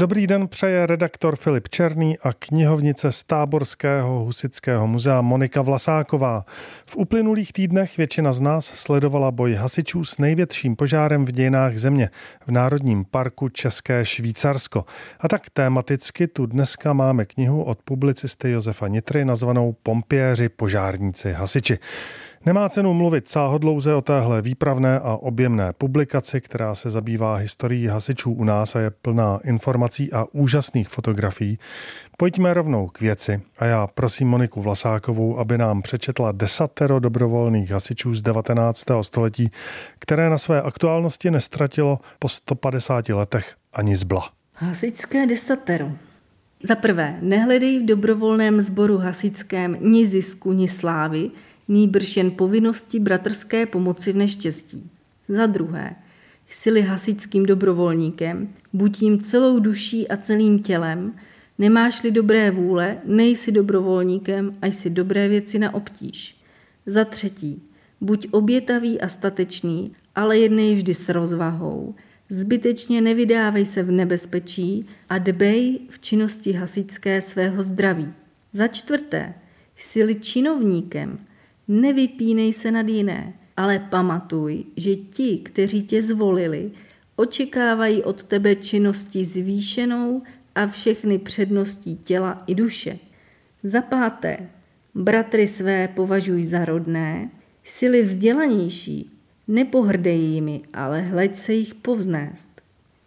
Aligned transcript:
Dobrý 0.00 0.26
den 0.26 0.48
přeje 0.48 0.86
redaktor 0.86 1.36
Filip 1.36 1.68
Černý 1.68 2.18
a 2.18 2.32
knihovnice 2.32 3.12
z 3.12 3.24
Táborského 3.24 4.20
husického 4.20 4.86
muzea 4.86 5.20
Monika 5.20 5.62
Vlasáková. 5.62 6.44
V 6.86 6.96
uplynulých 6.96 7.52
týdnech 7.52 7.96
většina 7.96 8.32
z 8.32 8.40
nás 8.40 8.66
sledovala 8.66 9.30
boj 9.30 9.54
hasičů 9.54 10.04
s 10.04 10.18
největším 10.18 10.76
požárem 10.76 11.24
v 11.24 11.32
dějinách 11.32 11.78
země 11.78 12.10
v 12.46 12.50
Národním 12.50 13.04
parku 13.04 13.48
České 13.48 14.04
Švýcarsko. 14.04 14.84
A 15.20 15.28
tak 15.28 15.50
tématicky 15.50 16.26
tu 16.26 16.46
dneska 16.46 16.92
máme 16.92 17.24
knihu 17.24 17.62
od 17.62 17.82
publicisty 17.82 18.50
Josefa 18.50 18.88
Nitry 18.88 19.24
nazvanou 19.24 19.76
Pompěři, 19.82 20.48
požárníci, 20.48 21.32
hasiči. 21.32 21.78
Nemá 22.46 22.68
cenu 22.68 22.94
mluvit 22.94 23.28
sáhodlouze 23.28 23.94
o 23.94 24.00
téhle 24.00 24.42
výpravné 24.42 25.00
a 25.00 25.16
objemné 25.16 25.72
publikaci, 25.72 26.40
která 26.40 26.74
se 26.74 26.90
zabývá 26.90 27.34
historií 27.34 27.86
hasičů 27.86 28.32
u 28.32 28.44
nás 28.44 28.76
a 28.76 28.80
je 28.80 28.90
plná 28.90 29.40
informací 29.44 30.12
a 30.12 30.24
úžasných 30.32 30.88
fotografií. 30.88 31.58
Pojďme 32.16 32.54
rovnou 32.54 32.88
k 32.88 33.00
věci 33.00 33.40
a 33.58 33.64
já 33.64 33.86
prosím 33.86 34.28
Moniku 34.28 34.62
Vlasákovou, 34.62 35.38
aby 35.38 35.58
nám 35.58 35.82
přečetla 35.82 36.32
desatero 36.32 37.00
dobrovolných 37.00 37.70
hasičů 37.70 38.14
z 38.14 38.22
19. 38.22 38.84
století, 39.02 39.50
které 39.98 40.30
na 40.30 40.38
své 40.38 40.62
aktuálnosti 40.62 41.30
nestratilo 41.30 41.98
po 42.18 42.28
150 42.28 43.08
letech 43.08 43.54
ani 43.72 43.96
zbla. 43.96 44.30
Hasičské 44.54 45.26
desatero. 45.26 45.92
Za 46.62 46.74
prvé, 46.74 47.18
nehledej 47.20 47.78
v 47.78 47.86
dobrovolném 47.86 48.60
sboru 48.60 48.98
hasičském 48.98 49.76
ni 49.80 50.06
zisku, 50.06 50.52
ni 50.52 50.68
slávy, 50.68 51.30
nýbrž 51.70 52.16
jen 52.16 52.30
povinnosti 52.30 53.00
bratrské 53.00 53.66
pomoci 53.66 54.12
v 54.12 54.16
neštěstí. 54.16 54.90
Za 55.28 55.46
druhé, 55.46 55.94
jsi 56.48 56.80
hasičským 56.80 57.46
dobrovolníkem, 57.46 58.48
buď 58.72 59.02
jim 59.02 59.20
celou 59.20 59.58
duší 59.58 60.08
a 60.08 60.16
celým 60.16 60.58
tělem, 60.58 61.12
nemáš-li 61.58 62.10
dobré 62.10 62.50
vůle, 62.50 62.98
nejsi 63.04 63.52
dobrovolníkem 63.52 64.56
a 64.62 64.66
jsi 64.66 64.90
dobré 64.90 65.28
věci 65.28 65.58
na 65.58 65.74
obtíž. 65.74 66.36
Za 66.86 67.04
třetí, 67.04 67.62
buď 68.00 68.28
obětavý 68.30 69.00
a 69.00 69.08
statečný, 69.08 69.92
ale 70.14 70.38
jednej 70.38 70.74
vždy 70.74 70.94
s 70.94 71.08
rozvahou, 71.08 71.94
zbytečně 72.28 73.00
nevydávej 73.00 73.66
se 73.66 73.82
v 73.82 73.90
nebezpečí 73.90 74.86
a 75.08 75.18
dbej 75.18 75.78
v 75.88 75.98
činnosti 75.98 76.52
hasičské 76.52 77.20
svého 77.20 77.62
zdraví. 77.62 78.12
Za 78.52 78.68
čtvrté, 78.68 79.34
jsi 79.76 80.14
činovníkem, 80.14 81.18
Nevypínej 81.72 82.52
se 82.52 82.70
nad 82.70 82.88
jiné, 82.88 83.34
ale 83.56 83.78
pamatuj, 83.78 84.64
že 84.76 84.96
ti, 84.96 85.38
kteří 85.38 85.82
tě 85.82 86.02
zvolili, 86.02 86.70
očekávají 87.16 88.02
od 88.02 88.22
tebe 88.22 88.54
činnosti 88.54 89.24
zvýšenou 89.24 90.22
a 90.54 90.66
všechny 90.66 91.18
předností 91.18 91.96
těla 91.96 92.42
i 92.46 92.54
duše. 92.54 92.98
Za 93.62 93.82
páté, 93.82 94.50
bratry 94.94 95.46
své 95.46 95.88
považuj 95.88 96.44
za 96.44 96.64
rodné, 96.64 97.30
sily 97.64 98.02
vzdělanější, 98.02 99.10
nepohrdej 99.48 100.20
jimi, 100.20 100.60
ale 100.74 101.00
hleď 101.00 101.36
se 101.36 101.52
jich 101.52 101.74
povznést. 101.74 102.60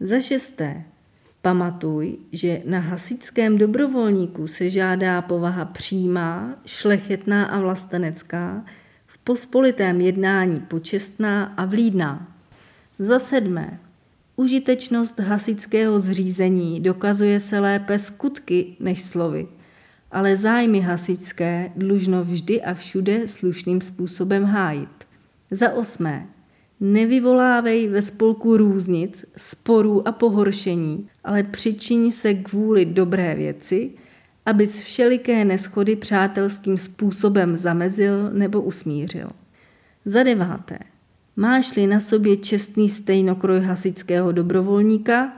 Za 0.00 0.20
šesté, 0.20 0.84
Pamatuj, 1.44 2.16
že 2.32 2.62
na 2.64 2.78
hasičském 2.78 3.58
dobrovolníku 3.58 4.46
se 4.46 4.70
žádá 4.70 5.22
povaha 5.22 5.64
přímá, 5.64 6.56
šlechetná 6.66 7.44
a 7.44 7.60
vlastenecká, 7.60 8.64
v 9.06 9.18
pospolitém 9.18 10.00
jednání 10.00 10.60
počestná 10.60 11.44
a 11.44 11.64
vlídná. 11.64 12.36
Za 12.98 13.18
sedmé, 13.18 13.80
užitečnost 14.36 15.20
hasičského 15.20 16.00
zřízení 16.00 16.80
dokazuje 16.80 17.40
se 17.40 17.60
lépe 17.60 17.98
skutky 17.98 18.76
než 18.80 19.02
slovy, 19.02 19.46
ale 20.12 20.36
zájmy 20.36 20.80
hasičské 20.80 21.72
dlužno 21.76 22.24
vždy 22.24 22.62
a 22.62 22.74
všude 22.74 23.28
slušným 23.28 23.80
způsobem 23.80 24.44
hájit. 24.44 25.06
Za 25.50 25.72
osmé, 25.72 26.26
Nevyvolávej 26.80 27.88
ve 27.88 28.02
spolku 28.02 28.56
různic, 28.56 29.24
sporů 29.36 30.08
a 30.08 30.12
pohoršení, 30.12 31.08
ale 31.24 31.42
přičiň 31.42 32.10
se 32.10 32.34
kvůli 32.34 32.84
dobré 32.84 33.34
věci, 33.34 33.90
abys 34.46 34.80
všeliké 34.80 35.44
neschody 35.44 35.96
přátelským 35.96 36.78
způsobem 36.78 37.56
zamezil 37.56 38.30
nebo 38.32 38.62
usmířil. 38.62 39.28
Za 40.04 40.22
deváté. 40.22 40.78
Máš-li 41.36 41.86
na 41.86 42.00
sobě 42.00 42.36
čestný 42.36 42.88
stejnokroj 42.88 43.60
hasičského 43.60 44.32
dobrovolníka, 44.32 45.32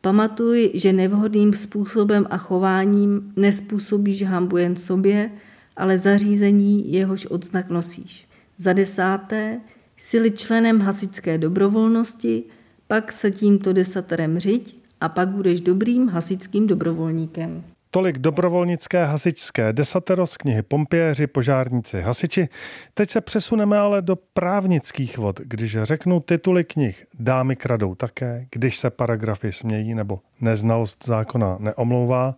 pamatuj, 0.00 0.70
že 0.74 0.92
nevhodným 0.92 1.54
způsobem 1.54 2.26
a 2.30 2.36
chováním 2.36 3.32
nespůsobíš 3.36 4.22
hambu 4.22 4.56
jen 4.56 4.76
sobě, 4.76 5.30
ale 5.76 5.98
zařízení 5.98 6.92
jehož 6.92 7.26
odznak 7.26 7.70
nosíš. 7.70 8.28
Za 8.58 8.72
desáté, 8.72 9.60
Jsi 10.00 10.30
členem 10.30 10.80
hasičské 10.80 11.38
dobrovolnosti, 11.38 12.42
pak 12.88 13.12
se 13.12 13.30
tímto 13.30 13.72
desaterem 13.72 14.38
řiď 14.38 14.76
a 15.00 15.08
pak 15.08 15.28
budeš 15.28 15.60
dobrým 15.60 16.08
hasičským 16.08 16.66
dobrovolníkem. 16.66 17.64
Tolik 17.90 18.18
dobrovolnické 18.18 19.04
hasičské 19.04 19.72
desatero 19.72 20.26
z 20.26 20.36
knihy 20.36 20.62
Pompěři, 20.62 21.26
požárníci, 21.26 22.00
hasiči. 22.00 22.48
Teď 22.94 23.10
se 23.10 23.20
přesuneme 23.20 23.78
ale 23.78 24.02
do 24.02 24.16
právnických 24.16 25.18
vod, 25.18 25.40
když 25.40 25.76
řeknu 25.82 26.20
tituly 26.20 26.64
knih 26.64 27.06
Dámy 27.22 27.56
kradou 27.56 27.94
také, 27.94 28.46
když 28.50 28.76
se 28.76 28.90
paragrafy 28.90 29.52
smějí 29.52 29.94
nebo 29.94 30.20
neznalost 30.40 31.04
zákona 31.04 31.56
neomlouvá, 31.60 32.34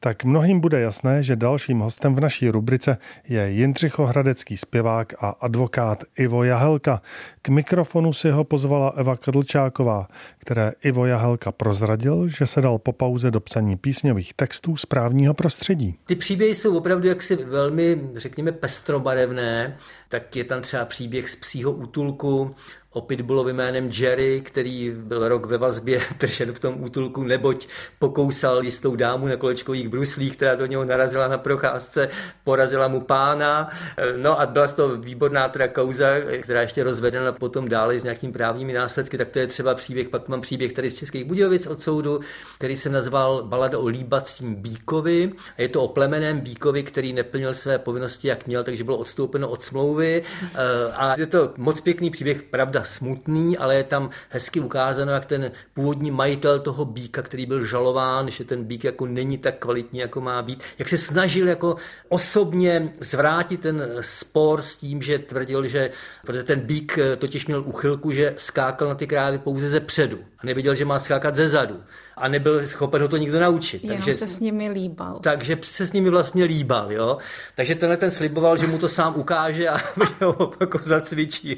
tak 0.00 0.24
mnohým 0.24 0.60
bude 0.60 0.80
jasné, 0.80 1.22
že 1.22 1.36
dalším 1.36 1.78
hostem 1.78 2.14
v 2.14 2.20
naší 2.20 2.50
rubrice 2.50 2.98
je 3.28 3.50
Jindřichohradecký 3.50 4.56
zpěvák 4.56 5.14
a 5.24 5.28
advokát 5.28 6.04
Ivo 6.18 6.44
Jahelka. 6.44 7.02
K 7.42 7.48
mikrofonu 7.48 8.12
si 8.12 8.30
ho 8.30 8.44
pozvala 8.44 8.92
Eva 8.96 9.16
Kadlčáková, 9.16 10.08
které 10.38 10.72
Ivo 10.84 11.06
Jahelka 11.06 11.52
prozradil, 11.52 12.28
že 12.28 12.46
se 12.46 12.60
dal 12.60 12.78
po 12.78 12.92
pauze 12.92 13.30
do 13.30 13.40
psaní 13.40 13.76
písňových 13.76 14.34
textů 14.34 14.76
z 14.76 14.86
právního 14.86 15.34
prostředí. 15.34 15.98
Ty 16.06 16.16
příběhy 16.16 16.54
jsou 16.54 16.76
opravdu 16.76 17.08
jaksi 17.08 17.36
velmi, 17.36 18.00
řekněme, 18.16 18.52
pestrobarevné 18.52 19.76
tak 20.14 20.36
je 20.36 20.44
tam 20.44 20.62
třeba 20.62 20.84
příběh 20.84 21.30
z 21.30 21.36
psího 21.36 21.72
útulku 21.72 22.54
o 22.94 23.00
pitbullovi 23.00 23.52
jménem 23.52 23.90
Jerry, 23.92 24.40
který 24.40 24.92
byl 24.96 25.28
rok 25.28 25.46
ve 25.46 25.58
vazbě 25.58 26.00
držen 26.20 26.52
v 26.52 26.58
tom 26.58 26.82
útulku, 26.82 27.22
neboť 27.22 27.66
pokousal 27.98 28.64
jistou 28.64 28.96
dámu 28.96 29.26
na 29.26 29.36
kolečkových 29.36 29.88
bruslích, 29.88 30.36
která 30.36 30.54
do 30.54 30.66
něho 30.66 30.84
narazila 30.84 31.28
na 31.28 31.38
procházce, 31.38 32.08
porazila 32.44 32.88
mu 32.88 33.00
pána. 33.00 33.68
No 34.16 34.40
a 34.40 34.46
byla 34.46 34.66
toho 34.66 34.96
výborná 34.96 35.48
teda 35.48 35.68
kauza, 35.68 36.06
která 36.40 36.60
ještě 36.60 36.82
rozvedena 36.84 37.32
potom 37.32 37.68
dále 37.68 38.00
s 38.00 38.04
nějakými 38.04 38.32
právními 38.32 38.72
následky, 38.72 39.18
tak 39.18 39.32
to 39.32 39.38
je 39.38 39.46
třeba 39.46 39.74
příběh, 39.74 40.08
pak 40.08 40.28
mám 40.28 40.40
příběh 40.40 40.72
tady 40.72 40.90
z 40.90 40.98
Českých 40.98 41.24
Budějovic 41.24 41.66
od 41.66 41.80
soudu, 41.80 42.20
který 42.58 42.76
se 42.76 42.88
nazval 42.88 43.42
Balada 43.42 43.78
o 43.78 43.86
líbacím 43.86 44.54
bíkovi. 44.54 45.32
A 45.58 45.62
je 45.62 45.68
to 45.68 45.82
o 45.82 45.88
plemeném 45.88 46.40
bíkovi, 46.40 46.82
který 46.82 47.12
neplnil 47.12 47.54
své 47.54 47.78
povinnosti, 47.78 48.28
jak 48.28 48.46
měl, 48.46 48.64
takže 48.64 48.84
bylo 48.84 48.96
odstoupeno 48.96 49.48
od 49.48 49.62
smlouvy 49.62 50.03
smlouvy 50.04 50.22
eh, 50.54 50.92
a 50.94 51.18
je 51.18 51.26
to 51.26 51.52
moc 51.56 51.80
pěkný 51.80 52.10
příběh, 52.10 52.42
pravda 52.42 52.84
smutný, 52.84 53.58
ale 53.58 53.74
je 53.74 53.84
tam 53.84 54.10
hezky 54.28 54.60
ukázáno, 54.60 55.12
jak 55.12 55.26
ten 55.26 55.50
původní 55.74 56.10
majitel 56.10 56.58
toho 56.60 56.84
bíka, 56.84 57.22
který 57.22 57.46
byl 57.46 57.64
žalován, 57.64 58.30
že 58.30 58.44
ten 58.44 58.64
bík 58.64 58.84
jako 58.84 59.06
není 59.06 59.38
tak 59.38 59.58
kvalitní, 59.58 60.00
jako 60.00 60.20
má 60.20 60.42
být, 60.42 60.62
jak 60.78 60.88
se 60.88 60.98
snažil 60.98 61.48
jako 61.48 61.76
osobně 62.08 62.92
zvrátit 63.00 63.60
ten 63.60 63.96
spor 64.00 64.62
s 64.62 64.76
tím, 64.76 65.02
že 65.02 65.18
tvrdil, 65.18 65.66
že 65.66 65.90
protože 66.22 66.42
ten 66.42 66.60
bík 66.60 66.98
eh, 66.98 67.16
totiž 67.16 67.46
měl 67.46 67.62
uchylku, 67.62 68.10
že 68.10 68.34
skákal 68.36 68.88
na 68.88 68.94
ty 68.94 69.06
krávy 69.06 69.38
pouze 69.38 69.68
ze 69.68 69.80
předu 69.80 70.18
a 70.38 70.46
nevěděl, 70.46 70.74
že 70.74 70.84
má 70.84 70.98
skákat 70.98 71.36
ze 71.36 71.48
zadu 71.48 71.80
a 72.16 72.28
nebyl 72.28 72.66
schopen 72.66 73.02
ho 73.02 73.08
to 73.08 73.16
nikdo 73.16 73.40
naučit. 73.40 73.84
Jenom 73.84 73.96
takže 73.96 74.16
se 74.16 74.28
s 74.28 74.40
nimi 74.40 74.68
líbal. 74.68 75.18
Takže 75.22 75.58
se 75.62 75.86
s 75.86 75.92
nimi 75.92 76.10
vlastně 76.10 76.44
líbal, 76.44 76.92
jo. 76.92 77.18
Takže 77.54 77.74
tenhle 77.74 77.96
ten 77.96 78.10
sliboval, 78.10 78.56
že 78.56 78.66
mu 78.66 78.78
to 78.78 78.88
sám 78.88 79.12
ukáže 79.16 79.68
a 79.68 79.80
jako 80.60 80.78
zacvičil, 80.78 81.56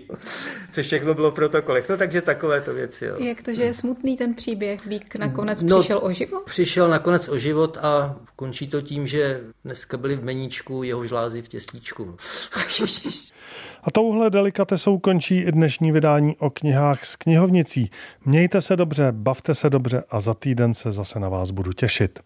což 0.70 0.86
všechno 0.86 1.14
bylo 1.14 1.32
protokolech. 1.32 1.88
No 1.88 1.96
takže 1.96 2.22
takové 2.22 2.60
to 2.60 2.74
věci. 2.74 3.04
Jo. 3.04 3.14
Jak 3.18 3.42
to, 3.42 3.54
že 3.54 3.62
je 3.62 3.74
smutný 3.74 4.16
ten 4.16 4.34
příběh? 4.34 4.86
Vík 4.86 5.16
nakonec 5.16 5.62
no, 5.62 5.78
přišel 5.78 6.00
o 6.02 6.12
život? 6.12 6.44
Přišel 6.44 6.88
nakonec 6.88 7.28
o 7.28 7.38
život 7.38 7.78
a 7.82 8.16
končí 8.36 8.66
to 8.66 8.82
tím, 8.82 9.06
že 9.06 9.40
dneska 9.64 9.96
byli 9.96 10.16
v 10.16 10.24
meníčku 10.24 10.82
jeho 10.82 11.06
žlázy 11.06 11.42
v 11.42 11.48
těstíčku. 11.48 12.16
A 13.86 13.90
touhle 13.90 14.30
delikatesou 14.30 14.98
končí 14.98 15.38
i 15.40 15.52
dnešní 15.52 15.92
vydání 15.92 16.36
o 16.36 16.50
knihách 16.50 17.04
s 17.04 17.16
knihovnicí. 17.16 17.90
Mějte 18.24 18.60
se 18.60 18.76
dobře, 18.76 19.08
bavte 19.12 19.54
se 19.54 19.70
dobře 19.70 20.02
a 20.10 20.20
za 20.20 20.34
týden 20.34 20.74
se 20.74 20.92
zase 20.92 21.20
na 21.20 21.28
vás 21.28 21.50
budu 21.50 21.72
těšit. 21.72 22.20